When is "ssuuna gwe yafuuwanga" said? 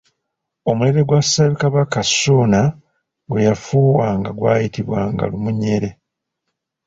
2.09-4.31